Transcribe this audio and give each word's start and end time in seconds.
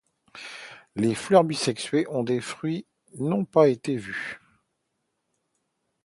Les 0.95 1.13
fleurs 1.13 1.43
bisexuées 1.43 2.07
et 2.11 2.23
les 2.25 2.41
fruits 2.41 2.87
n'ont 3.19 3.45
pas 3.45 3.67
été 3.67 3.97
vus. 3.97 4.41